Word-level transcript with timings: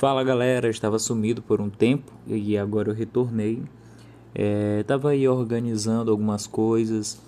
Fala 0.00 0.24
galera, 0.24 0.70
estava 0.70 0.98
sumido 0.98 1.42
por 1.42 1.60
um 1.60 1.68
tempo 1.68 2.10
e 2.26 2.56
agora 2.56 2.88
eu 2.88 2.94
retornei. 2.94 3.62
Estava 4.80 5.10
é, 5.10 5.12
aí 5.12 5.28
organizando 5.28 6.10
algumas 6.10 6.46
coisas 6.46 7.20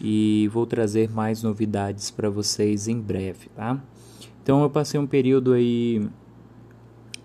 e 0.00 0.48
vou 0.52 0.64
trazer 0.66 1.10
mais 1.10 1.42
novidades 1.42 2.08
para 2.12 2.30
vocês 2.30 2.86
em 2.86 3.00
breve, 3.00 3.48
tá? 3.56 3.82
Então 4.40 4.62
eu 4.62 4.70
passei 4.70 5.00
um 5.00 5.06
período 5.06 5.52
aí 5.52 6.08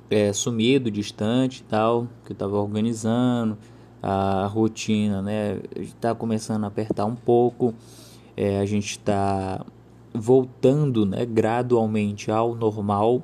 é, 0.10 0.34
sumido, 0.34 0.90
distante 0.90 1.60
e 1.60 1.64
tal, 1.66 2.08
que 2.26 2.32
eu 2.32 2.34
estava 2.34 2.58
organizando 2.58 3.60
a 4.02 4.48
rotina, 4.48 5.22
né? 5.22 5.60
Está 5.76 6.16
começando 6.16 6.64
a 6.64 6.68
apertar 6.68 7.06
um 7.06 7.16
pouco, 7.16 7.72
é, 8.36 8.60
a 8.60 8.66
gente 8.66 8.90
está 8.94 9.64
voltando, 10.12 11.06
né, 11.06 11.24
gradualmente 11.24 12.32
ao 12.32 12.56
normal 12.56 13.22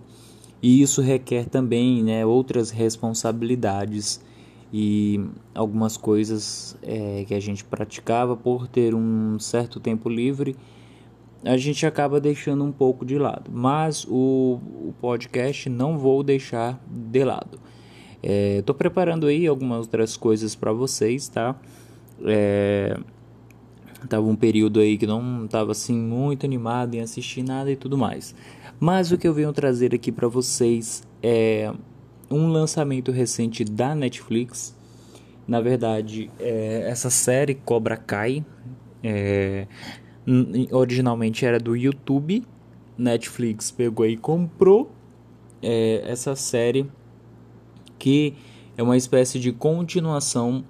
e 0.62 0.82
isso 0.82 1.02
requer 1.02 1.46
também 1.46 2.04
né, 2.04 2.26
outras 2.26 2.72
responsabilidades 2.72 4.22
e 4.74 5.24
algumas 5.56 5.96
coisas 5.96 6.78
é, 6.82 7.24
que 7.28 7.34
a 7.34 7.40
gente 7.40 7.64
praticava 7.64 8.36
por 8.36 8.68
ter 8.68 8.94
um 8.94 9.40
certo 9.40 9.80
tempo 9.80 10.10
livre 10.10 10.56
a 11.44 11.58
gente 11.58 11.86
acaba 11.86 12.20
deixando 12.20 12.64
um 12.64 12.72
pouco 12.72 13.06
de 13.06 13.18
lado. 13.18 13.50
Mas 13.52 14.06
o, 14.06 14.60
o 14.82 14.94
podcast 15.00 15.70
não 15.70 15.98
vou 15.98 16.24
deixar 16.24 16.80
de 16.90 17.24
lado. 17.24 17.60
Estou 18.22 18.76
é, 18.76 18.78
preparando 18.78 19.28
aí 19.28 19.46
algumas 19.46 19.80
outras 19.82 20.18
coisas 20.18 20.56
para 20.56 20.74
vocês 20.74 21.28
tá? 21.28 21.56
É, 22.26 23.00
tava 24.08 24.28
um 24.28 24.36
período 24.36 24.80
aí 24.80 24.98
que 24.98 25.08
não 25.08 25.46
estava 25.46 25.72
assim 25.72 25.98
muito 25.98 26.46
animado 26.46 26.96
em 26.96 27.02
assistir 27.02 27.44
nada 27.44 27.72
e 27.72 27.76
tudo 27.76 27.98
mais 27.98 28.36
mas 28.80 29.12
o 29.12 29.18
que 29.18 29.28
eu 29.28 29.34
venho 29.34 29.52
trazer 29.52 29.94
aqui 29.96 30.12
para 30.12 30.28
vocês 30.28 31.04
é 31.22 31.74
um 32.30 32.48
lançamento 32.48 33.12
recente 33.12 33.64
da 33.64 33.96
Netflix. 33.96 34.76
Na 35.48 35.62
verdade, 35.62 36.30
é 36.40 36.88
essa 36.88 37.10
série 37.10 37.56
Cobra 37.56 37.98
Kai 37.98 38.46
é, 39.04 39.68
originalmente 40.72 41.46
era 41.46 41.60
do 41.60 41.76
YouTube. 41.76 42.44
Netflix 42.98 43.72
pegou 43.72 44.06
e 44.06 44.16
comprou 44.16 44.92
é, 45.62 46.04
essa 46.06 46.36
série 46.36 46.90
que 47.98 48.36
é 48.78 48.84
uma 48.84 48.98
espécie 48.98 49.40
de 49.40 49.52
continuação 49.52 50.64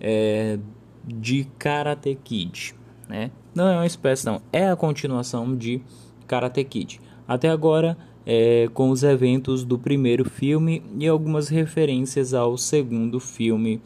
é, 0.00 0.58
de 1.04 1.46
Karate 1.58 2.14
Kid, 2.14 2.74
né? 3.10 3.30
Não 3.54 3.68
é 3.68 3.74
uma 3.74 3.86
espécie, 3.86 4.24
não, 4.24 4.40
é 4.52 4.70
a 4.70 4.76
continuação 4.76 5.56
de 5.56 5.82
Karate 6.26 6.62
Kid. 6.64 7.00
Até 7.26 7.50
agora, 7.50 7.98
é, 8.24 8.68
com 8.72 8.90
os 8.90 9.02
eventos 9.02 9.64
do 9.64 9.76
primeiro 9.76 10.24
filme 10.24 10.82
e 10.98 11.08
algumas 11.08 11.48
referências 11.48 12.32
ao 12.32 12.56
segundo 12.56 13.18
filme 13.18 13.82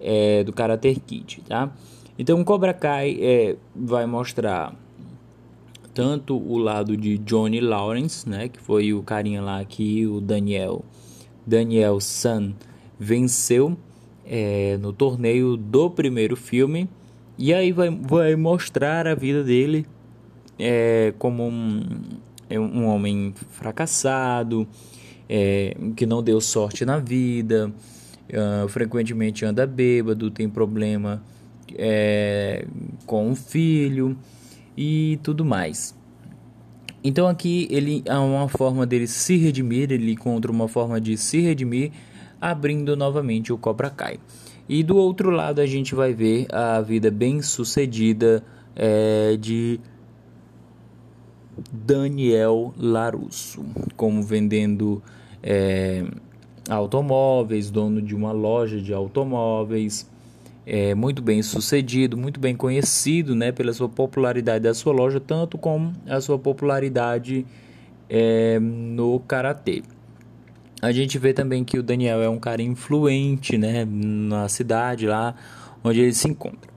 é, 0.00 0.42
do 0.42 0.52
Karate 0.52 1.00
Kid, 1.06 1.42
tá? 1.48 1.72
Então, 2.18 2.42
Cobra 2.44 2.74
Kai 2.74 3.16
é, 3.20 3.56
vai 3.74 4.04
mostrar 4.04 4.74
tanto 5.94 6.36
o 6.36 6.58
lado 6.58 6.96
de 6.96 7.18
Johnny 7.18 7.60
Lawrence, 7.60 8.28
né, 8.28 8.48
que 8.48 8.60
foi 8.60 8.92
o 8.92 9.02
carinha 9.02 9.42
lá 9.42 9.64
que 9.64 10.06
o 10.06 10.20
Daniel 10.20 10.84
Daniel 11.46 12.00
San 12.00 12.54
venceu 12.98 13.76
é, 14.24 14.78
no 14.78 14.92
torneio 14.92 15.56
do 15.56 15.90
primeiro 15.90 16.36
filme, 16.36 16.88
e 17.38 17.52
aí 17.52 17.72
vai, 17.72 17.90
vai 17.90 18.36
mostrar 18.36 19.06
a 19.06 19.14
vida 19.14 19.42
dele 19.42 19.86
é, 20.58 21.12
como 21.18 21.46
um, 21.48 21.82
é 22.48 22.58
um 22.58 22.86
homem 22.86 23.34
fracassado, 23.50 24.66
é, 25.28 25.76
que 25.96 26.06
não 26.06 26.22
deu 26.22 26.40
sorte 26.40 26.84
na 26.84 26.98
vida, 26.98 27.72
uh, 28.30 28.68
frequentemente 28.68 29.44
anda 29.44 29.66
bêbado, 29.66 30.30
tem 30.30 30.48
problema 30.48 31.22
é, 31.74 32.66
com 33.06 33.30
o 33.30 33.34
filho 33.34 34.16
e 34.76 35.18
tudo 35.22 35.44
mais. 35.44 35.94
Então 37.04 37.26
aqui 37.26 37.66
ele 37.70 38.04
há 38.08 38.20
uma 38.20 38.48
forma 38.48 38.86
dele 38.86 39.06
se 39.06 39.36
redimir, 39.36 39.90
ele 39.90 40.12
encontra 40.12 40.52
uma 40.52 40.68
forma 40.68 41.00
de 41.00 41.16
se 41.16 41.40
redimir, 41.40 41.90
abrindo 42.40 42.96
novamente 42.96 43.52
o 43.52 43.58
Cobra 43.58 43.90
Kai. 43.90 44.20
E 44.68 44.82
do 44.82 44.96
outro 44.96 45.30
lado 45.30 45.60
a 45.60 45.66
gente 45.66 45.94
vai 45.94 46.12
ver 46.12 46.46
a 46.52 46.80
vida 46.80 47.10
bem 47.10 47.42
sucedida 47.42 48.42
é, 48.76 49.36
de 49.36 49.80
Daniel 51.70 52.72
Larusso, 52.78 53.64
como 53.96 54.22
vendendo 54.22 55.02
é, 55.42 56.04
automóveis, 56.68 57.70
dono 57.70 58.00
de 58.00 58.14
uma 58.14 58.32
loja 58.32 58.80
de 58.80 58.94
automóveis, 58.94 60.08
é, 60.64 60.94
muito 60.94 61.20
bem 61.20 61.42
sucedido, 61.42 62.16
muito 62.16 62.38
bem 62.38 62.54
conhecido 62.54 63.34
né, 63.34 63.50
pela 63.50 63.72
sua 63.72 63.88
popularidade 63.88 64.64
da 64.64 64.74
sua 64.74 64.92
loja, 64.92 65.20
tanto 65.20 65.58
como 65.58 65.92
a 66.06 66.20
sua 66.20 66.38
popularidade 66.38 67.44
é, 68.08 68.58
no 68.60 69.18
karatê. 69.20 69.82
A 70.82 70.90
gente 70.90 71.16
vê 71.16 71.32
também 71.32 71.62
que 71.62 71.78
o 71.78 71.82
Daniel 71.82 72.20
é 72.20 72.28
um 72.28 72.40
cara 72.40 72.60
influente 72.60 73.56
né, 73.56 73.86
na 73.88 74.48
cidade 74.48 75.06
lá 75.06 75.34
onde 75.84 76.00
ele 76.00 76.12
se 76.12 76.28
encontra. 76.28 76.72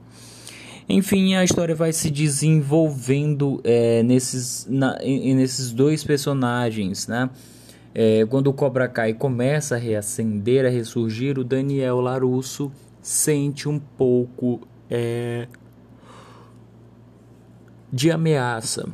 Enfim, 0.88 1.34
a 1.34 1.42
história 1.42 1.74
vai 1.74 1.92
se 1.92 2.08
desenvolvendo 2.08 3.60
é, 3.64 4.04
nesses, 4.04 4.64
na, 4.70 4.96
nesses 5.00 5.72
dois 5.72 6.04
personagens, 6.04 7.08
né? 7.08 7.28
É, 7.92 8.24
quando 8.26 8.46
o 8.46 8.52
Cobra 8.52 8.86
Kai 8.86 9.12
começa 9.14 9.74
a 9.74 9.78
reacender, 9.78 10.64
a 10.64 10.68
ressurgir, 10.68 11.38
o 11.38 11.42
Daniel 11.42 12.00
Larusso 12.00 12.70
sente 13.02 13.68
um 13.68 13.80
pouco 13.80 14.60
é, 14.88 15.48
de 17.92 18.10
ameaça. 18.10 18.86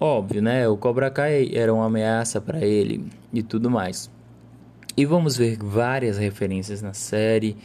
Óbvio, 0.00 0.40
né? 0.40 0.66
O 0.68 0.76
Cobra 0.78 1.10
Kai 1.10 1.50
era 1.52 1.74
uma 1.74 1.86
ameaça 1.86 2.40
para 2.40 2.64
ele 2.64 3.04
e 3.32 3.42
tudo 3.42 3.68
mais. 3.68 4.13
E 4.96 5.04
vamos 5.04 5.36
ver 5.36 5.58
várias 5.58 6.18
referências 6.18 6.80
na 6.80 6.92
série. 6.92 7.56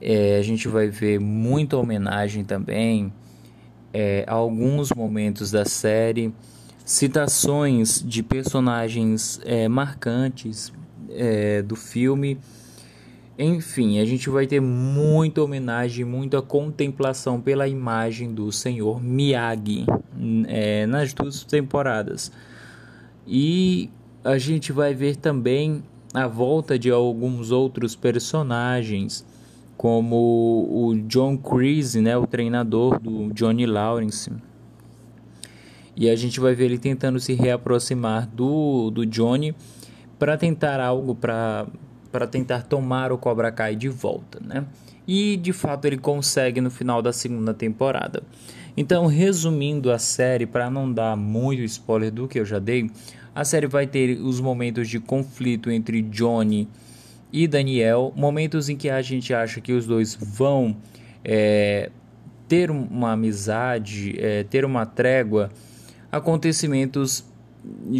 É, 0.00 0.38
a 0.38 0.42
gente 0.42 0.68
vai 0.68 0.88
ver 0.88 1.18
muita 1.18 1.76
homenagem 1.76 2.44
também 2.44 3.12
é, 3.92 4.24
a 4.28 4.34
alguns 4.34 4.92
momentos 4.92 5.50
da 5.50 5.64
série, 5.64 6.32
citações 6.84 8.00
de 8.00 8.22
personagens 8.22 9.40
é, 9.44 9.66
marcantes 9.66 10.72
é, 11.10 11.62
do 11.62 11.74
filme. 11.74 12.38
Enfim, 13.36 13.98
a 13.98 14.04
gente 14.04 14.30
vai 14.30 14.46
ter 14.46 14.60
muita 14.60 15.42
homenagem, 15.42 16.04
muita 16.04 16.40
contemplação 16.40 17.40
pela 17.40 17.66
imagem 17.66 18.32
do 18.32 18.52
senhor 18.52 19.02
Miyagi 19.02 19.84
é, 20.46 20.86
nas 20.86 21.12
duas 21.12 21.42
temporadas. 21.42 22.30
E 23.26 23.90
a 24.22 24.38
gente 24.38 24.70
vai 24.70 24.94
ver 24.94 25.16
também 25.16 25.82
a 26.12 26.26
volta 26.26 26.78
de 26.78 26.90
alguns 26.90 27.50
outros 27.50 27.94
personagens, 27.94 29.24
como 29.76 30.16
o 30.70 30.94
John 31.06 31.36
Creasy, 31.36 32.00
né, 32.00 32.16
o 32.16 32.26
treinador 32.26 32.98
do 32.98 33.32
Johnny 33.32 33.66
Lawrence. 33.66 34.30
E 35.94 36.08
a 36.08 36.16
gente 36.16 36.40
vai 36.40 36.54
ver 36.54 36.66
ele 36.66 36.78
tentando 36.78 37.18
se 37.18 37.34
reaproximar 37.34 38.28
do, 38.28 38.90
do 38.90 39.04
Johnny 39.04 39.54
para 40.18 40.36
tentar 40.36 40.80
algo 40.80 41.14
para 41.14 42.26
tentar 42.30 42.62
tomar 42.62 43.12
o 43.12 43.18
Cobra 43.18 43.52
Kai 43.52 43.76
de 43.76 43.88
volta, 43.88 44.40
né? 44.40 44.64
E 45.06 45.36
de 45.36 45.52
fato 45.52 45.86
ele 45.86 45.98
consegue 45.98 46.60
no 46.60 46.70
final 46.70 47.02
da 47.02 47.12
segunda 47.12 47.52
temporada. 47.52 48.22
Então, 48.76 49.06
resumindo 49.06 49.90
a 49.90 49.98
série, 49.98 50.46
para 50.46 50.70
não 50.70 50.92
dar 50.92 51.16
muito 51.16 51.62
spoiler 51.62 52.12
do 52.12 52.28
que 52.28 52.38
eu 52.38 52.44
já 52.44 52.60
dei, 52.60 52.88
a 53.38 53.44
série 53.44 53.68
vai 53.68 53.86
ter 53.86 54.18
os 54.20 54.40
momentos 54.40 54.88
de 54.88 54.98
conflito 54.98 55.70
entre 55.70 56.02
Johnny 56.02 56.66
e 57.32 57.46
Daniel, 57.46 58.12
momentos 58.16 58.68
em 58.68 58.76
que 58.76 58.90
a 58.90 59.00
gente 59.00 59.32
acha 59.32 59.60
que 59.60 59.72
os 59.72 59.86
dois 59.86 60.18
vão 60.20 60.76
é, 61.24 61.88
ter 62.48 62.68
uma 62.68 63.12
amizade, 63.12 64.16
é, 64.18 64.42
ter 64.42 64.64
uma 64.64 64.84
trégua, 64.84 65.50
acontecimentos 66.10 67.24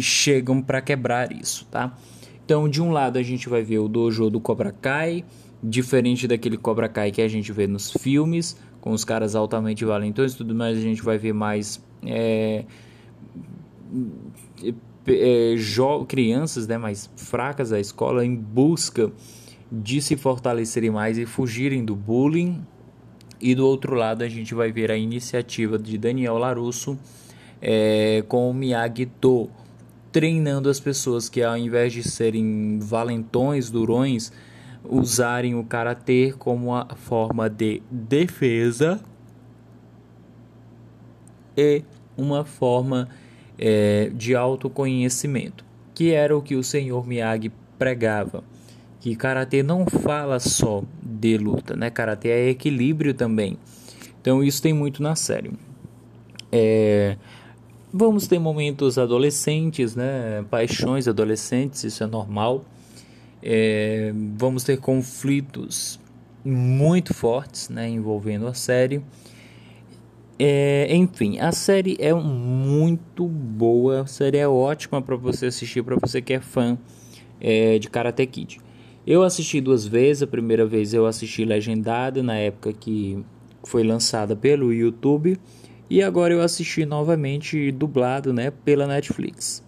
chegam 0.01 0.61
para 0.61 0.81
quebrar 0.81 1.31
isso, 1.31 1.65
tá? 1.71 1.97
Então, 2.43 2.67
de 2.67 2.81
um 2.81 2.91
lado 2.91 3.17
a 3.17 3.23
gente 3.23 3.47
vai 3.47 3.63
ver 3.63 3.79
o 3.79 3.87
dojo 3.87 4.29
do 4.29 4.41
Cobra 4.41 4.73
Kai, 4.73 5.23
diferente 5.63 6.27
daquele 6.27 6.57
Cobra 6.57 6.89
Kai 6.89 7.11
que 7.11 7.21
a 7.21 7.29
gente 7.29 7.53
vê 7.53 7.65
nos 7.65 7.93
filmes, 7.93 8.57
com 8.81 8.91
os 8.91 9.05
caras 9.05 9.35
altamente 9.35 9.85
valentões 9.85 10.33
e 10.33 10.37
tudo 10.37 10.53
mais, 10.53 10.77
a 10.77 10.81
gente 10.81 11.01
vai 11.01 11.17
ver 11.17 11.31
mais 11.31 11.81
é, 12.05 12.65
é, 15.09 15.55
crianças 16.07 16.67
né, 16.67 16.77
mais 16.77 17.09
fracas 17.15 17.69
da 17.69 17.79
escola 17.79 18.25
em 18.25 18.35
busca 18.35 19.11
de 19.71 20.01
se 20.01 20.15
fortalecerem 20.17 20.89
mais 20.89 21.17
e 21.17 21.25
fugirem 21.25 21.83
do 21.83 21.95
bullying. 21.95 22.61
E 23.41 23.55
do 23.55 23.65
outro 23.65 23.95
lado, 23.95 24.23
a 24.23 24.27
gente 24.27 24.53
vai 24.53 24.71
ver 24.71 24.91
a 24.91 24.97
iniciativa 24.97 25.77
de 25.77 25.97
Daniel 25.97 26.37
Larusso 26.37 26.97
é, 27.61 28.23
com 28.27 28.49
o 28.49 28.53
Miyagi-Do, 28.53 29.49
treinando 30.11 30.69
as 30.69 30.79
pessoas 30.79 31.29
que 31.29 31.41
ao 31.41 31.57
invés 31.57 31.93
de 31.93 32.03
serem 32.03 32.79
valentões, 32.79 33.69
durões, 33.69 34.31
usarem 34.83 35.55
o 35.55 35.63
karatê 35.63 36.33
como 36.37 36.67
uma 36.67 36.87
forma 36.95 37.49
de 37.49 37.81
defesa 37.89 38.99
e 41.55 41.83
uma 42.17 42.43
forma 42.43 43.07
é, 43.59 44.09
de 44.13 44.35
autoconhecimento, 44.35 45.65
que 45.93 46.11
era 46.11 46.35
o 46.35 46.41
que 46.41 46.55
o 46.55 46.63
senhor 46.63 47.05
Miyagi 47.05 47.51
pregava. 47.77 48.43
Que 49.01 49.15
karatê 49.15 49.63
não 49.63 49.85
fala 49.85 50.39
só 50.39 50.83
de 51.01 51.37
luta, 51.37 51.75
né? 51.75 51.89
Karatê 51.89 52.29
é 52.29 52.49
equilíbrio 52.49 53.13
também. 53.13 53.57
Então 54.21 54.43
isso 54.43 54.61
tem 54.61 54.73
muito 54.73 55.01
na 55.01 55.15
série. 55.15 55.51
É, 56.51 57.15
vamos 57.93 58.27
ter 58.27 58.39
momentos 58.39 58.97
adolescentes, 58.97 59.95
né? 59.95 60.43
Paixões 60.49 61.07
adolescentes, 61.07 61.83
isso 61.83 62.03
é 62.03 62.07
normal. 62.07 62.65
É, 63.41 64.11
vamos 64.37 64.63
ter 64.63 64.77
conflitos 64.77 65.99
muito 66.43 67.13
fortes, 67.13 67.69
né? 67.69 67.87
Envolvendo 67.87 68.47
a 68.47 68.53
série. 68.53 69.01
É, 70.41 70.87
enfim, 70.95 71.37
a 71.37 71.51
série 71.51 71.97
é 71.99 72.13
muito 72.13 73.27
boa, 73.27 74.03
a 74.03 74.05
série 74.05 74.37
é 74.37 74.47
ótima 74.47 75.01
para 75.01 75.17
você 75.17 75.47
assistir, 75.47 75.83
para 75.83 75.97
você 75.97 76.21
que 76.21 76.31
é 76.31 76.39
fã 76.39 76.77
é, 77.41 77.77
de 77.77 77.89
Karate 77.89 78.25
Kid. 78.25 78.61
Eu 79.05 79.21
assisti 79.23 79.59
duas 79.59 79.85
vezes, 79.85 80.23
a 80.23 80.27
primeira 80.27 80.65
vez 80.65 80.93
eu 80.93 81.05
assisti 81.05 81.43
legendada 81.43 82.23
na 82.23 82.35
época 82.35 82.71
que 82.71 83.21
foi 83.65 83.83
lançada 83.83 84.33
pelo 84.33 84.71
YouTube 84.71 85.37
e 85.89 86.01
agora 86.01 86.33
eu 86.33 86.41
assisti 86.41 86.85
novamente 86.85 87.69
dublado, 87.73 88.31
né, 88.31 88.49
pela 88.49 88.87
Netflix. 88.87 89.61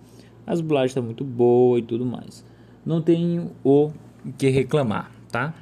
As 0.47 0.61
dublagens 0.61 0.91
estão 0.91 1.03
muito 1.03 1.25
boa 1.25 1.79
e 1.79 1.81
tudo 1.81 2.05
mais. 2.05 2.45
Não 2.85 3.01
tenho 3.01 3.51
o 3.61 3.91
que 4.37 4.47
reclamar, 4.49 5.11
tá? 5.29 5.53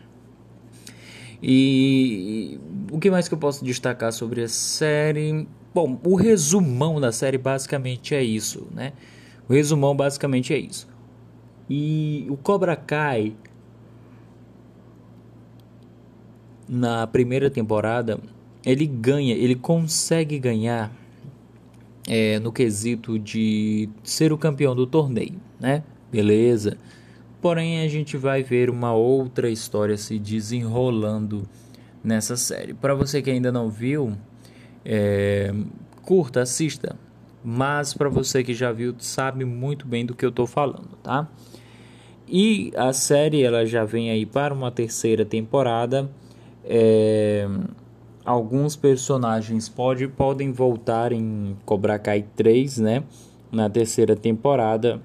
E 1.41 2.59
o 2.91 2.99
que 2.99 3.09
mais 3.09 3.27
que 3.27 3.33
eu 3.33 3.37
posso 3.37 3.63
destacar 3.63 4.11
sobre 4.11 4.43
a 4.43 4.47
série? 4.47 5.47
Bom, 5.73 5.99
o 6.03 6.15
resumão 6.15 6.99
da 6.99 7.11
série 7.11 7.37
basicamente 7.37 8.13
é 8.13 8.23
isso, 8.23 8.67
né? 8.73 8.93
O 9.47 9.53
resumão 9.53 9.95
basicamente 9.95 10.53
é 10.53 10.57
isso. 10.57 10.87
E 11.69 12.25
o 12.29 12.35
Cobra 12.35 12.75
Kai 12.75 13.33
na 16.67 17.07
primeira 17.07 17.49
temporada 17.49 18.19
ele 18.65 18.85
ganha, 18.85 19.33
ele 19.33 19.55
consegue 19.55 20.37
ganhar 20.37 20.91
é, 22.07 22.39
no 22.39 22.51
quesito 22.51 23.17
de 23.17 23.89
ser 24.03 24.33
o 24.33 24.37
campeão 24.37 24.75
do 24.75 24.85
torneio, 24.85 25.39
né? 25.59 25.83
Beleza. 26.11 26.77
Porém, 27.41 27.81
a 27.81 27.87
gente 27.87 28.17
vai 28.17 28.43
ver 28.43 28.69
uma 28.69 28.93
outra 28.93 29.49
história 29.49 29.95
se 29.95 30.19
desenrolando 30.19 31.47
nessa 32.03 32.35
série. 32.35 32.73
Para 32.73 32.93
você 32.93 33.21
que 33.21 33.29
ainda 33.29 33.51
não 33.51 33.69
viu, 33.69 34.13
é, 34.83 35.53
curta, 36.03 36.41
assista. 36.41 36.97
Mas 37.43 37.93
para 37.93 38.09
você 38.09 38.43
que 38.43 38.53
já 38.53 38.71
viu, 38.73 38.93
sabe 38.99 39.45
muito 39.45 39.87
bem 39.87 40.05
do 40.05 40.13
que 40.13 40.25
eu 40.25 40.29
estou 40.29 40.45
falando, 40.45 40.89
tá? 41.01 41.29
E 42.27 42.71
a 42.75 42.91
série 42.91 43.41
ela 43.41 43.65
já 43.65 43.85
vem 43.85 44.11
aí 44.11 44.25
para 44.25 44.53
uma 44.53 44.69
terceira 44.69 45.23
temporada. 45.23 46.09
É, 46.65 47.47
alguns 48.25 48.75
personagens 48.75 49.69
pode, 49.69 50.09
podem 50.09 50.51
voltar 50.51 51.13
em 51.13 51.55
Cobra 51.65 51.97
Kai 51.97 52.25
3, 52.35 52.79
né? 52.79 53.03
Na 53.49 53.69
terceira 53.69 54.15
temporada 54.15 55.01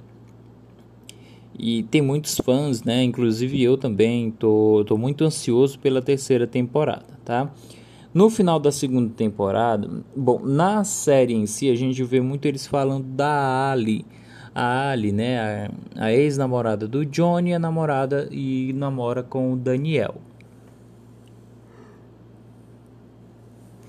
e 1.59 1.83
tem 1.85 2.03
muitos 2.03 2.37
fãs, 2.37 2.83
né? 2.83 3.03
Inclusive 3.03 3.63
eu 3.63 3.77
também 3.77 4.31
tô, 4.31 4.85
tô 4.87 4.97
muito 4.97 5.25
ansioso 5.25 5.79
pela 5.79 6.03
terceira 6.03 6.47
temporada, 6.47 7.19
tá? 7.25 7.51
No 8.13 8.31
final 8.31 8.61
da 8.61 8.71
segunda 8.71 9.13
temporada, 9.13 9.91
bom, 10.15 10.41
na 10.45 10.85
série 10.85 11.35
em 11.35 11.47
si 11.47 11.69
a 11.71 11.75
gente 11.75 12.03
vê 12.05 12.21
muito 12.21 12.47
eles 12.47 12.67
falando 12.67 13.05
da 13.05 13.73
Ali, 13.73 14.05
a 14.55 14.91
Ali, 14.91 15.11
né, 15.11 15.69
a, 15.97 16.05
a 16.05 16.13
ex-namorada 16.13 16.87
do 16.87 17.05
Johnny, 17.05 17.53
a 17.53 17.59
namorada 17.59 18.29
e 18.31 18.73
namora 18.75 19.23
com 19.23 19.53
o 19.53 19.57
Daniel. 19.57 20.15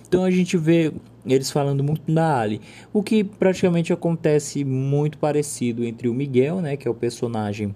Então 0.07 0.23
a 0.23 0.31
gente 0.31 0.57
vê 0.57 0.91
eles 1.27 1.49
falando 1.49 1.83
muito 1.83 2.11
da 2.11 2.39
Ali, 2.39 2.61
o 2.93 3.01
que 3.01 3.23
praticamente 3.23 3.91
acontece 3.91 4.63
muito 4.63 5.17
parecido 5.17 5.83
entre 5.83 6.07
o 6.07 6.13
Miguel, 6.13 6.61
né, 6.61 6.77
que 6.77 6.87
é 6.87 6.91
o 6.91 6.95
personagem 6.95 7.73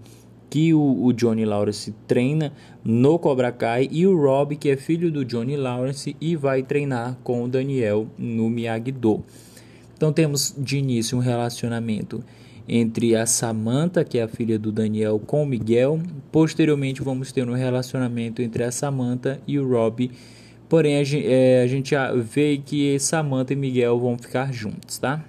que 0.49 0.73
o, 0.73 1.05
o, 1.05 1.13
Johnny 1.13 1.45
Lawrence 1.45 1.93
treina 2.07 2.51
no 2.83 3.19
Cobra 3.19 3.51
Kai 3.51 3.87
e 3.91 4.07
o 4.07 4.19
Rob, 4.19 4.55
que 4.55 4.69
é 4.69 4.75
filho 4.75 5.11
do 5.11 5.23
Johnny 5.23 5.55
Lawrence 5.55 6.15
e 6.19 6.35
vai 6.35 6.63
treinar 6.63 7.17
com 7.23 7.43
o 7.43 7.47
Daniel 7.47 8.07
no 8.17 8.49
Miyagi-Do. 8.49 9.23
Então 9.95 10.11
temos 10.11 10.55
de 10.57 10.77
início 10.77 11.17
um 11.17 11.21
relacionamento 11.21 12.23
entre 12.67 13.15
a 13.15 13.25
Samantha, 13.25 14.03
que 14.03 14.17
é 14.17 14.23
a 14.23 14.27
filha 14.27 14.57
do 14.57 14.71
Daniel, 14.71 15.19
com 15.19 15.43
o 15.43 15.45
Miguel. 15.45 15.99
Posteriormente 16.31 17.01
vamos 17.01 17.31
ter 17.31 17.47
um 17.47 17.53
relacionamento 17.53 18.41
entre 18.41 18.63
a 18.63 18.71
Samantha 18.71 19.41
e 19.47 19.59
o 19.59 19.67
Rob 19.67 20.09
Porém, 20.69 20.97
a 20.97 21.03
gente, 21.03 21.27
é, 21.27 21.63
a 21.63 21.67
gente 21.67 21.95
vê 22.17 22.61
que 22.63 22.99
Samantha 22.99 23.53
e 23.53 23.55
Miguel 23.55 23.99
vão 23.99 24.15
ficar 24.17 24.53
juntos, 24.53 24.99
tá? 24.99 25.25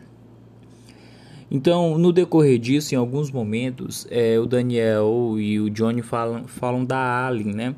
Então, 1.50 1.98
no 1.98 2.12
decorrer 2.12 2.58
disso, 2.58 2.94
em 2.94 2.98
alguns 2.98 3.30
momentos, 3.30 4.06
é, 4.10 4.38
o 4.38 4.46
Daniel 4.46 5.34
e 5.38 5.58
o 5.58 5.68
Johnny 5.70 6.02
falam, 6.02 6.46
falam 6.46 6.84
da 6.84 7.26
Alien, 7.26 7.54
né? 7.54 7.74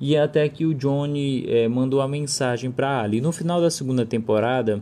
E 0.00 0.16
até 0.16 0.48
que 0.48 0.64
o 0.64 0.74
Johnny 0.74 1.44
é, 1.48 1.66
mandou 1.66 2.00
a 2.00 2.06
mensagem 2.06 2.70
para 2.70 3.00
Ali. 3.00 3.20
No 3.20 3.32
final 3.32 3.60
da 3.60 3.70
segunda 3.70 4.06
temporada, 4.06 4.80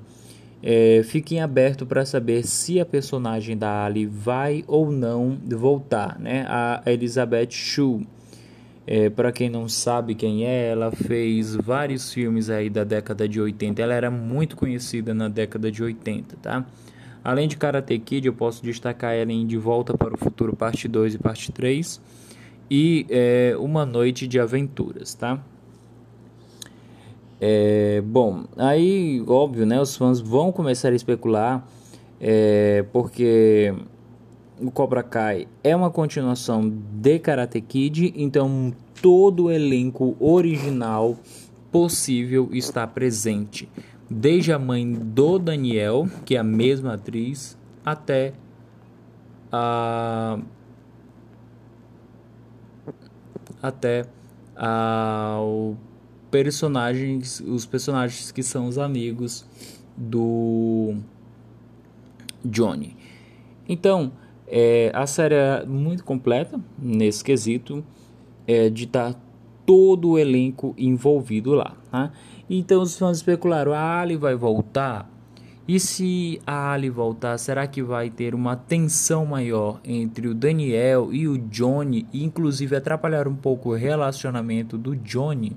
é, 0.62 1.02
fiquem 1.04 1.40
aberto 1.40 1.86
para 1.86 2.04
saber 2.04 2.44
se 2.44 2.78
a 2.78 2.84
personagem 2.84 3.56
da 3.56 3.84
Ali 3.84 4.06
vai 4.06 4.64
ou 4.66 4.90
não 4.90 5.38
voltar, 5.46 6.18
né? 6.18 6.44
A 6.48 6.82
Elizabeth 6.84 7.50
Shue. 7.50 8.06
É, 8.90 9.10
para 9.10 9.30
quem 9.30 9.50
não 9.50 9.68
sabe 9.68 10.14
quem 10.14 10.46
é, 10.46 10.70
ela 10.70 10.90
fez 10.90 11.54
vários 11.54 12.10
filmes 12.10 12.48
aí 12.48 12.70
da 12.70 12.84
década 12.84 13.28
de 13.28 13.38
80. 13.38 13.82
Ela 13.82 13.92
era 13.92 14.10
muito 14.10 14.56
conhecida 14.56 15.12
na 15.12 15.28
década 15.28 15.70
de 15.70 15.82
80, 15.82 16.36
tá? 16.40 16.64
Além 17.22 17.46
de 17.46 17.58
Karate 17.58 17.98
Kid, 17.98 18.26
eu 18.26 18.32
posso 18.32 18.62
destacar 18.62 19.12
ela 19.12 19.30
em 19.30 19.46
De 19.46 19.58
Volta 19.58 19.94
para 19.94 20.14
o 20.14 20.16
Futuro, 20.16 20.56
parte 20.56 20.88
2 20.88 21.16
e 21.16 21.18
parte 21.18 21.52
3. 21.52 22.00
E 22.70 23.04
é, 23.10 23.54
Uma 23.58 23.84
Noite 23.84 24.26
de 24.26 24.40
Aventuras, 24.40 25.12
tá? 25.12 25.38
É, 27.38 28.00
bom, 28.06 28.46
aí, 28.56 29.22
óbvio, 29.28 29.66
né? 29.66 29.78
Os 29.78 29.98
fãs 29.98 30.18
vão 30.18 30.50
começar 30.50 30.88
a 30.88 30.94
especular, 30.94 31.62
é, 32.18 32.86
porque 32.90 33.74
o 34.60 34.70
Cobra 34.70 35.02
Kai 35.02 35.46
é 35.62 35.74
uma 35.74 35.90
continuação 35.90 36.68
de 36.68 37.18
Karate 37.18 37.60
Kid, 37.60 38.12
então 38.16 38.72
todo 39.00 39.44
o 39.44 39.50
elenco 39.50 40.16
original 40.18 41.16
possível 41.70 42.48
está 42.52 42.86
presente, 42.86 43.68
desde 44.10 44.52
a 44.52 44.58
mãe 44.58 44.92
do 44.92 45.38
Daniel, 45.38 46.08
que 46.24 46.34
é 46.34 46.38
a 46.38 46.44
mesma 46.44 46.94
atriz, 46.94 47.56
até 47.84 48.32
a 49.52 50.38
até 53.60 54.06
a, 54.56 55.38
o 55.40 55.76
personagens, 56.30 57.40
os 57.40 57.66
personagens 57.66 58.30
que 58.30 58.42
são 58.42 58.68
os 58.68 58.78
amigos 58.78 59.44
do 59.96 60.96
Johnny. 62.44 62.96
Então, 63.68 64.12
é, 64.50 64.90
a 64.94 65.06
série 65.06 65.34
é 65.34 65.64
muito 65.66 66.04
completa 66.04 66.60
nesse 66.78 67.22
quesito 67.22 67.84
é, 68.46 68.70
de 68.70 68.84
estar 68.84 69.12
tá 69.12 69.20
todo 69.66 70.10
o 70.10 70.18
elenco 70.18 70.74
envolvido 70.78 71.52
lá. 71.52 71.76
Tá? 71.90 72.10
Então 72.48 72.82
os 72.82 72.96
fãs 72.96 73.18
especularam: 73.18 73.72
a 73.72 74.00
Ali 74.00 74.16
vai 74.16 74.34
voltar? 74.34 75.10
E 75.66 75.78
se 75.78 76.40
a 76.46 76.72
Ali 76.72 76.88
voltar, 76.88 77.36
será 77.36 77.66
que 77.66 77.82
vai 77.82 78.08
ter 78.08 78.34
uma 78.34 78.56
tensão 78.56 79.26
maior 79.26 79.78
entre 79.84 80.26
o 80.26 80.34
Daniel 80.34 81.12
e 81.12 81.28
o 81.28 81.36
Johnny, 81.36 82.06
e 82.10 82.24
inclusive 82.24 82.74
atrapalhar 82.74 83.28
um 83.28 83.36
pouco 83.36 83.68
o 83.68 83.74
relacionamento 83.74 84.78
do 84.78 84.96
Johnny 84.96 85.54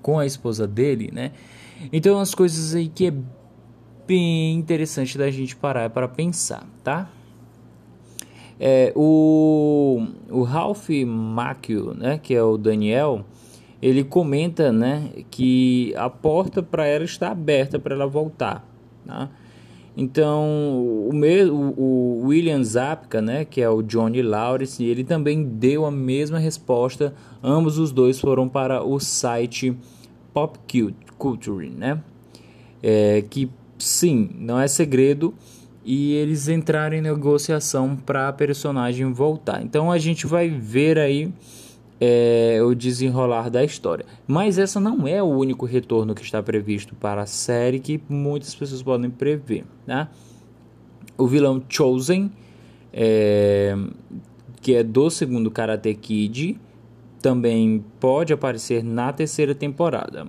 com 0.00 0.18
a 0.18 0.24
esposa 0.24 0.66
dele, 0.66 1.10
né? 1.12 1.32
Então 1.92 2.18
as 2.18 2.34
coisas 2.34 2.74
aí 2.74 2.88
que 2.88 3.08
é 3.08 3.14
bem 4.06 4.54
interessante 4.54 5.18
da 5.18 5.30
gente 5.30 5.54
parar 5.54 5.90
para 5.90 6.08
pensar, 6.08 6.66
tá? 6.82 7.10
É, 8.64 8.92
o, 8.94 10.06
o 10.30 10.44
Ralph 10.44 10.88
Macchio, 11.04 11.94
né, 11.94 12.16
que 12.22 12.32
é 12.32 12.40
o 12.40 12.56
Daniel, 12.56 13.24
ele 13.82 14.04
comenta 14.04 14.70
né, 14.70 15.10
que 15.32 15.92
a 15.96 16.08
porta 16.08 16.62
para 16.62 16.86
ela 16.86 17.02
está 17.02 17.32
aberta 17.32 17.80
para 17.80 17.92
ela 17.92 18.06
voltar. 18.06 18.64
Tá? 19.04 19.28
Então, 19.96 20.44
o, 20.78 21.10
o, 21.12 22.22
o 22.22 22.26
William 22.28 22.62
Zapka, 22.62 23.20
né, 23.20 23.44
que 23.44 23.60
é 23.60 23.68
o 23.68 23.82
Johnny 23.82 24.22
Lawrence, 24.22 24.84
ele 24.84 25.02
também 25.02 25.42
deu 25.42 25.84
a 25.84 25.90
mesma 25.90 26.38
resposta. 26.38 27.12
Ambos 27.42 27.78
os 27.78 27.90
dois 27.90 28.20
foram 28.20 28.48
para 28.48 28.84
o 28.84 29.00
site 29.00 29.76
Pop 30.32 30.56
Culture, 31.18 31.68
né? 31.68 32.00
É, 32.80 33.24
que 33.28 33.50
sim, 33.76 34.30
não 34.38 34.60
é 34.60 34.68
segredo 34.68 35.34
e 35.84 36.14
eles 36.14 36.48
entraram 36.48 36.96
em 36.96 37.00
negociação 37.00 37.96
para 37.96 38.28
a 38.28 38.32
personagem 38.32 39.12
voltar. 39.12 39.62
Então 39.62 39.90
a 39.90 39.98
gente 39.98 40.26
vai 40.26 40.48
ver 40.48 40.98
aí 40.98 41.32
é, 42.00 42.60
o 42.62 42.74
desenrolar 42.74 43.48
da 43.48 43.64
história. 43.64 44.04
Mas 44.26 44.58
essa 44.58 44.80
não 44.80 45.06
é 45.06 45.22
o 45.22 45.26
único 45.26 45.66
retorno 45.66 46.14
que 46.14 46.22
está 46.22 46.42
previsto 46.42 46.94
para 46.94 47.22
a 47.22 47.26
série 47.26 47.78
que 47.78 48.00
muitas 48.08 48.54
pessoas 48.54 48.82
podem 48.82 49.10
prever. 49.10 49.64
Né? 49.86 50.08
O 51.16 51.26
vilão 51.26 51.62
Chosen, 51.68 52.32
é, 52.92 53.76
que 54.60 54.74
é 54.74 54.82
do 54.82 55.10
segundo 55.10 55.50
Karate 55.50 55.94
Kid, 55.94 56.58
também 57.20 57.84
pode 58.00 58.32
aparecer 58.32 58.82
na 58.82 59.12
terceira 59.12 59.54
temporada. 59.54 60.26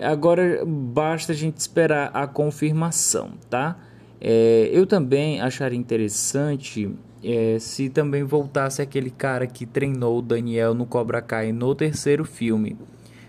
Agora 0.00 0.64
basta 0.64 1.32
a 1.32 1.34
gente 1.34 1.58
esperar 1.58 2.10
a 2.14 2.26
confirmação, 2.26 3.32
tá? 3.50 3.76
É, 4.20 4.68
eu 4.72 4.86
também 4.86 5.40
acharia 5.40 5.78
interessante 5.78 6.90
é, 7.22 7.58
se 7.58 7.88
também 7.88 8.24
voltasse 8.24 8.82
aquele 8.82 9.10
cara 9.10 9.46
que 9.46 9.66
treinou 9.66 10.18
o 10.18 10.22
Daniel 10.22 10.74
no 10.74 10.86
Cobra 10.86 11.20
Kai 11.22 11.52
no 11.52 11.74
terceiro 11.74 12.24
filme. 12.24 12.76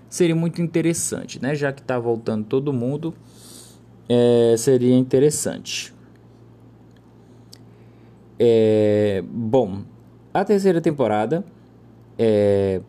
Seria 0.10 0.36
muito 0.36 0.62
interessante, 0.62 1.42
né? 1.42 1.54
Já 1.54 1.72
que 1.72 1.84
tá 1.84 2.00
voltando 2.00 2.46
todo 2.46 2.74
mundo, 2.74 3.14
é, 4.08 4.56
seria 4.58 4.96
interessante. 4.96 5.94
É, 8.40 9.24
bom, 9.28 9.84
a 10.34 10.44
terceira 10.44 10.82
temporada, 10.82 11.44
é, 12.18 12.82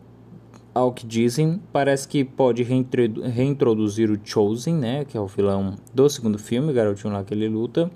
ao 0.73 0.91
que 0.91 1.05
dizem, 1.05 1.59
parece 1.71 2.07
que 2.07 2.23
pode 2.23 2.63
reintroduzir 2.63 4.09
o 4.09 4.19
Chosen, 4.23 4.75
né? 4.75 5.05
Que 5.05 5.17
é 5.17 5.19
o 5.19 5.27
vilão 5.27 5.75
do 5.93 6.09
segundo 6.09 6.37
filme, 6.39 6.71
garotinho 6.71 7.13
lá 7.13 7.23
que 7.23 7.33
ele 7.33 7.47
luta 7.47 7.91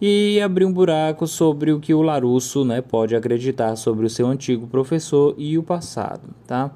e 0.00 0.40
abrir 0.40 0.64
um 0.64 0.72
buraco 0.72 1.26
sobre 1.26 1.72
o 1.72 1.80
que 1.80 1.92
o 1.92 2.02
Larusso 2.02 2.64
né, 2.64 2.80
pode 2.80 3.16
acreditar 3.16 3.74
sobre 3.76 4.06
o 4.06 4.10
seu 4.10 4.28
antigo 4.28 4.66
professor 4.66 5.34
e 5.36 5.58
o 5.58 5.62
passado. 5.62 6.22
Tá? 6.46 6.70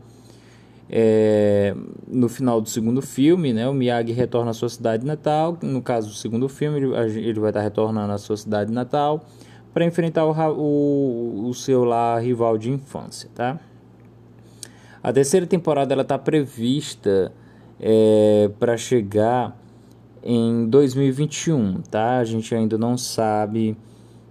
É, 0.90 1.74
no 2.08 2.28
final 2.28 2.60
do 2.60 2.68
segundo 2.68 3.00
filme, 3.00 3.52
né, 3.52 3.68
o 3.68 3.72
Miyagi 3.72 4.12
retorna 4.12 4.50
à 4.50 4.54
sua 4.54 4.68
cidade 4.68 5.06
natal. 5.06 5.56
No 5.62 5.80
caso 5.80 6.08
do 6.08 6.14
segundo 6.14 6.48
filme, 6.48 6.78
ele, 6.78 7.18
ele 7.20 7.40
vai 7.40 7.50
estar 7.50 7.60
retornando 7.60 8.12
à 8.12 8.18
sua 8.18 8.36
cidade 8.36 8.72
natal 8.72 9.24
para 9.72 9.84
enfrentar 9.84 10.26
o, 10.26 10.32
o, 10.58 11.48
o, 11.48 11.54
seu 11.54 11.84
lá 11.84 12.18
rival 12.18 12.58
de 12.58 12.70
infância. 12.70 13.30
Tá? 13.34 13.58
A 15.02 15.12
terceira 15.12 15.46
temporada 15.46 16.00
está 16.00 16.16
prevista 16.16 17.32
é, 17.80 18.48
para 18.60 18.76
chegar 18.76 19.60
em 20.22 20.68
2021, 20.68 21.82
tá? 21.82 22.18
A 22.18 22.24
gente 22.24 22.54
ainda 22.54 22.78
não 22.78 22.96
sabe 22.96 23.76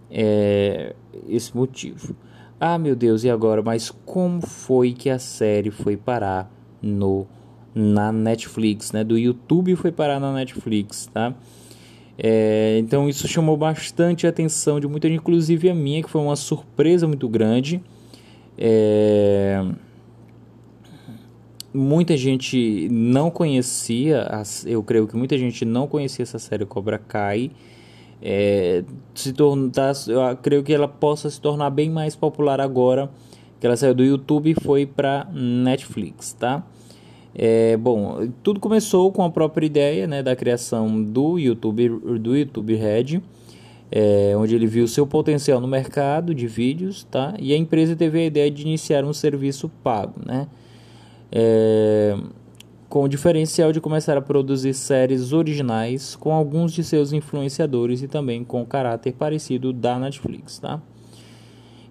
é, 0.10 0.96
esse 1.28 1.56
motivo. 1.56 2.16
Ah, 2.58 2.78
meu 2.78 2.96
Deus, 2.96 3.26
e 3.26 3.30
agora? 3.30 3.62
Mas 3.62 3.92
como 4.06 4.40
foi 4.40 4.94
que 4.94 5.10
a 5.10 5.20
série 5.20 5.72
foi 5.72 5.98
parar 5.98 6.50
no 6.82 7.28
na 7.74 8.12
Netflix, 8.12 8.92
né? 8.92 9.04
Do 9.04 9.18
YouTube 9.18 9.76
foi 9.78 9.92
parar 9.92 10.20
na 10.20 10.34
Netflix, 10.34 11.08
tá? 11.08 11.34
É, 12.18 12.78
então 12.80 13.10
isso 13.10 13.28
chamou 13.28 13.58
bastante 13.58 14.26
a 14.26 14.30
atenção 14.30 14.80
de 14.80 14.88
muita 14.88 15.08
gente, 15.08 15.20
inclusive 15.20 15.70
a 15.70 15.76
minha, 15.76 16.04
que 16.04 16.10
foi 16.10 16.22
uma 16.22 16.36
surpresa 16.36 17.08
muito 17.08 17.28
grande. 17.28 17.82
É 18.58 19.66
muita 21.74 22.16
gente 22.18 22.88
não 22.90 23.30
conhecia, 23.30 24.28
eu 24.66 24.84
creio 24.84 25.08
que 25.08 25.16
muita 25.16 25.38
gente 25.38 25.66
não 25.66 25.88
conhecia 25.88 26.24
essa 26.24 26.40
série 26.40 26.66
Cobra 26.66 26.98
Kai. 26.98 27.52
É, 28.22 28.84
se 29.16 29.34
tornar, 29.34 29.72
tá, 29.72 29.92
eu 30.08 30.38
creio 30.38 30.64
que 30.64 30.72
ela 30.72 30.88
possa 30.88 31.30
se 31.30 31.42
tornar 31.42 31.72
bem 31.72 31.90
mais 31.90 32.16
popular 32.16 32.62
agora 32.62 33.10
que 33.60 33.68
ela 33.68 33.78
saiu 33.78 33.94
do 33.94 34.04
YouTube 34.04 34.50
e 34.50 34.56
foi 34.56 34.88
para 34.88 35.28
Netflix, 35.32 36.34
tá? 36.34 36.66
É, 37.34 37.78
bom, 37.78 38.28
tudo 38.42 38.60
começou 38.60 39.12
com 39.12 39.24
a 39.24 39.30
própria 39.30 39.66
ideia, 39.66 40.08
né, 40.08 40.22
da 40.22 40.36
criação 40.36 41.02
do 41.02 41.38
YouTube 41.38 41.90
do 42.20 42.36
YouTube 42.36 42.76
Red, 42.76 43.22
é, 43.92 44.34
onde 44.36 44.56
ele 44.56 44.66
viu 44.66 44.88
seu 44.88 45.06
potencial 45.06 45.62
no 45.62 45.68
mercado 45.68 46.34
de 46.34 46.48
vídeos, 46.48 47.04
tá? 47.04 47.36
E 47.40 47.54
a 47.54 47.58
empresa 47.58 47.96
teve 47.96 48.20
a 48.20 48.26
ideia 48.26 48.50
de 48.50 48.64
iniciar 48.64 49.06
um 49.06 49.14
serviço 49.14 49.70
pago, 49.84 50.16
né? 50.26 50.48
É, 51.32 52.18
com 52.90 53.04
o 53.04 53.08
diferencial 53.08 53.72
de 53.72 53.80
começar 53.80 54.18
a 54.18 54.22
produzir 54.22 54.74
séries 54.74 55.32
originais 55.32 56.16
com 56.16 56.34
alguns 56.34 56.74
de 56.74 56.84
seus 56.84 57.14
influenciadores 57.14 58.02
e 58.02 58.08
também 58.08 58.44
com 58.44 58.62
o 58.62 58.66
caráter 58.66 59.14
parecido 59.14 59.72
da 59.72 59.98
Netflix, 59.98 60.60
tá? 60.60 60.82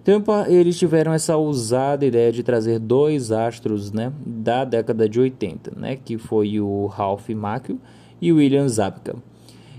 Então 0.01 0.23
eles 0.47 0.77
tiveram 0.77 1.13
essa 1.13 1.37
ousada 1.37 2.05
ideia 2.05 2.31
de 2.31 2.41
trazer 2.41 2.79
dois 2.79 3.31
astros, 3.31 3.91
né, 3.91 4.11
da 4.25 4.65
década 4.65 5.07
de 5.07 5.19
80, 5.19 5.73
né, 5.75 5.95
que 5.95 6.17
foi 6.17 6.59
o 6.59 6.87
Ralph 6.87 7.29
Macchio 7.29 7.79
e 8.19 8.31
o 8.31 8.37
William 8.37 8.67
Zabka. 8.67 9.15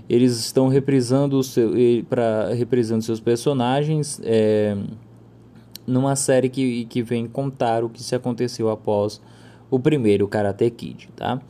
Eles 0.09 0.37
estão 0.37 0.67
reprisando 0.67 1.41
seu, 1.43 1.71
para 2.09 2.53
reprisando 2.53 3.01
seus 3.01 3.19
personagens 3.19 4.19
é, 4.23 4.77
numa 5.87 6.15
série 6.15 6.49
que, 6.49 6.85
que 6.85 7.01
vem 7.01 7.27
contar 7.27 7.83
o 7.83 7.89
que 7.89 8.03
se 8.03 8.15
aconteceu 8.15 8.69
após 8.69 9.21
o 9.73 9.79
primeiro 9.79 10.27
Karate 10.27 10.69
Kid, 10.69 11.09
tá? 11.15 11.41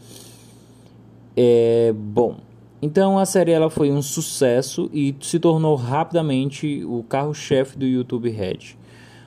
É, 1.35 1.93
bom, 1.93 2.37
então 2.81 3.19
a 3.19 3.25
série 3.25 3.51
ela 3.51 3.69
foi 3.69 3.91
um 3.91 4.01
sucesso 4.01 4.89
e 4.93 5.13
se 5.19 5.39
tornou 5.39 5.75
rapidamente 5.75 6.85
o 6.85 7.03
carro-chefe 7.03 7.77
do 7.77 7.85
YouTube 7.85 8.29
Red. 8.29 8.77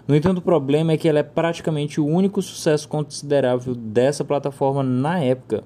No 0.08 0.16
entanto, 0.16 0.38
o 0.38 0.42
problema 0.42 0.92
é 0.92 0.96
que 0.96 1.06
ela 1.06 1.18
é 1.18 1.22
praticamente 1.22 2.00
o 2.00 2.06
único 2.06 2.40
sucesso 2.40 2.88
considerável 2.88 3.74
dessa 3.74 4.24
plataforma 4.24 4.82
na 4.82 5.20
época, 5.20 5.62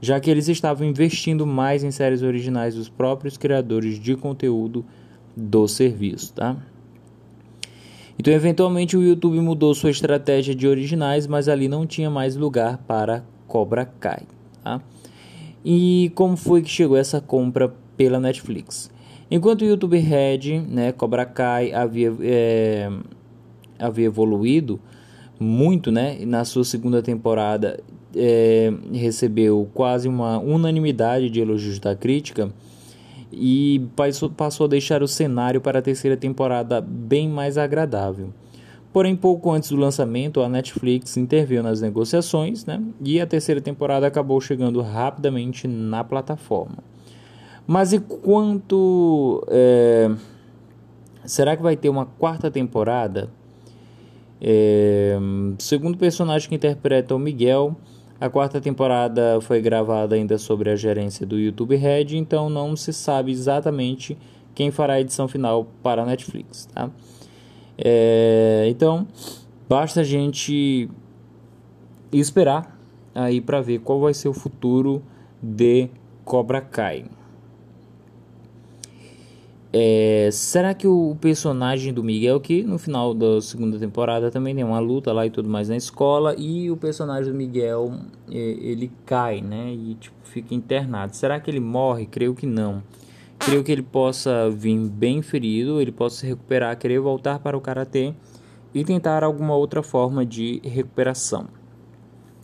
já 0.00 0.18
que 0.18 0.28
eles 0.28 0.48
estavam 0.48 0.84
investindo 0.84 1.46
mais 1.46 1.84
em 1.84 1.92
séries 1.92 2.22
originais 2.22 2.74
dos 2.74 2.88
próprios 2.88 3.36
criadores 3.36 3.96
de 4.00 4.16
conteúdo 4.16 4.84
do 5.36 5.68
serviço, 5.68 6.32
tá? 6.32 6.56
Então, 8.18 8.32
eventualmente, 8.32 8.96
o 8.96 9.02
YouTube 9.02 9.40
mudou 9.40 9.74
sua 9.74 9.90
estratégia 9.90 10.54
de 10.54 10.66
originais, 10.66 11.26
mas 11.26 11.48
ali 11.48 11.68
não 11.68 11.86
tinha 11.86 12.10
mais 12.10 12.36
lugar 12.36 12.78
para 12.86 13.24
Cobra 13.46 13.84
Kai. 13.84 14.22
Tá? 14.62 14.80
E 15.64 16.12
como 16.14 16.36
foi 16.36 16.62
que 16.62 16.70
chegou 16.70 16.96
essa 16.96 17.20
compra 17.20 17.72
pela 17.96 18.20
Netflix? 18.20 18.90
Enquanto 19.30 19.62
o 19.62 19.64
YouTube 19.64 19.96
Red, 19.98 20.60
né, 20.68 20.92
Cobra 20.92 21.24
Kai 21.24 21.72
havia, 21.72 22.12
é, 22.20 22.90
havia 23.78 24.06
evoluído 24.06 24.78
muito, 25.40 25.90
né, 25.90 26.18
na 26.26 26.44
sua 26.44 26.64
segunda 26.64 27.02
temporada 27.02 27.80
é, 28.14 28.72
recebeu 28.92 29.68
quase 29.72 30.06
uma 30.06 30.38
unanimidade 30.38 31.30
de 31.30 31.40
elogios 31.40 31.78
da 31.78 31.96
crítica 31.96 32.52
e 33.32 33.88
passou 34.36 34.66
a 34.66 34.68
deixar 34.68 35.02
o 35.02 35.08
cenário 35.08 35.60
para 35.60 35.78
a 35.78 35.82
terceira 35.82 36.16
temporada 36.16 36.80
bem 36.80 37.28
mais 37.28 37.56
agradável. 37.56 38.30
Porém, 38.92 39.16
pouco 39.16 39.50
antes 39.50 39.70
do 39.70 39.76
lançamento, 39.76 40.42
a 40.42 40.48
Netflix 40.48 41.16
interveio 41.16 41.62
nas 41.62 41.80
negociações 41.80 42.66
né, 42.66 42.82
e 43.00 43.20
a 43.20 43.26
terceira 43.26 43.60
temporada 43.60 44.06
acabou 44.06 44.38
chegando 44.38 44.82
rapidamente 44.82 45.66
na 45.66 46.04
plataforma. 46.04 46.76
Mas 47.66 47.92
e 47.92 48.00
quanto. 48.00 49.42
É, 49.48 50.10
será 51.24 51.56
que 51.56 51.62
vai 51.62 51.76
ter 51.76 51.88
uma 51.88 52.04
quarta 52.04 52.50
temporada? 52.50 53.30
É, 54.40 55.16
segundo 55.58 55.94
o 55.94 55.98
personagem 55.98 56.48
que 56.48 56.54
interpreta 56.54 57.14
o 57.14 57.18
Miguel, 57.18 57.76
a 58.22 58.30
quarta 58.30 58.60
temporada 58.60 59.40
foi 59.40 59.60
gravada 59.60 60.14
ainda 60.14 60.38
sobre 60.38 60.70
a 60.70 60.76
gerência 60.76 61.26
do 61.26 61.36
YouTube 61.36 61.74
Red, 61.74 62.16
então 62.16 62.48
não 62.48 62.76
se 62.76 62.92
sabe 62.92 63.32
exatamente 63.32 64.16
quem 64.54 64.70
fará 64.70 64.92
a 64.92 65.00
edição 65.00 65.26
final 65.26 65.66
para 65.82 66.02
a 66.02 66.06
Netflix, 66.06 66.66
tá? 66.66 66.88
É, 67.76 68.66
então, 68.68 69.08
basta 69.68 70.02
a 70.02 70.04
gente 70.04 70.88
esperar 72.12 72.78
aí 73.12 73.40
para 73.40 73.60
ver 73.60 73.80
qual 73.80 73.98
vai 73.98 74.14
ser 74.14 74.28
o 74.28 74.32
futuro 74.32 75.02
de 75.42 75.88
Cobra 76.24 76.60
Kai. 76.60 77.06
É, 79.74 80.28
será 80.30 80.74
que 80.74 80.86
o 80.86 81.16
personagem 81.18 81.94
do 81.94 82.04
Miguel, 82.04 82.38
que 82.40 82.62
no 82.62 82.78
final 82.78 83.14
da 83.14 83.40
segunda 83.40 83.78
temporada 83.78 84.30
também 84.30 84.54
tem 84.54 84.62
uma 84.62 84.78
luta 84.78 85.12
lá 85.12 85.26
e 85.26 85.30
tudo 85.30 85.48
mais 85.48 85.70
na 85.70 85.76
escola, 85.76 86.34
e 86.36 86.70
o 86.70 86.76
personagem 86.76 87.32
do 87.32 87.36
Miguel 87.36 87.94
ele 88.28 88.92
cai, 89.06 89.40
né? 89.40 89.72
E 89.72 89.94
tipo, 89.94 90.16
fica 90.24 90.54
internado. 90.54 91.16
Será 91.16 91.40
que 91.40 91.50
ele 91.50 91.60
morre? 91.60 92.04
Creio 92.04 92.34
que 92.34 92.44
não. 92.44 92.82
Creio 93.38 93.64
que 93.64 93.72
ele 93.72 93.82
possa 93.82 94.50
vir 94.50 94.78
bem 94.90 95.22
ferido, 95.22 95.80
ele 95.80 95.90
possa 95.90 96.16
se 96.16 96.26
recuperar, 96.26 96.78
querer 96.78 97.00
voltar 97.00 97.38
para 97.38 97.56
o 97.56 97.60
karatê 97.60 98.14
e 98.74 98.84
tentar 98.84 99.24
alguma 99.24 99.56
outra 99.56 99.82
forma 99.82 100.24
de 100.24 100.60
recuperação. 100.62 101.48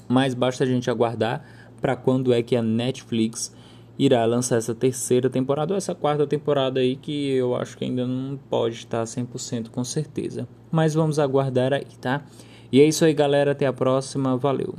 Mas 0.08 0.32
basta 0.32 0.64
a 0.64 0.66
gente 0.66 0.90
aguardar 0.90 1.44
para 1.80 1.94
quando 1.94 2.32
é 2.32 2.42
que 2.42 2.56
a 2.56 2.62
Netflix 2.62 3.54
irá 3.98 4.24
lançar 4.24 4.56
essa 4.56 4.74
terceira 4.74 5.28
temporada 5.28 5.74
ou 5.74 5.76
essa 5.76 5.94
quarta 5.94 6.26
temporada 6.26 6.80
aí 6.80 6.96
que 6.96 7.30
eu 7.30 7.56
acho 7.56 7.76
que 7.76 7.84
ainda 7.84 8.06
não 8.06 8.38
pode 8.48 8.76
estar 8.76 9.02
100% 9.02 9.70
com 9.70 9.82
certeza. 9.82 10.46
Mas 10.70 10.94
vamos 10.94 11.18
aguardar 11.18 11.72
aí, 11.72 11.86
tá? 12.00 12.24
E 12.70 12.80
é 12.80 12.84
isso 12.84 13.04
aí, 13.04 13.14
galera. 13.14 13.52
Até 13.52 13.66
a 13.66 13.72
próxima. 13.72 14.36
Valeu. 14.36 14.74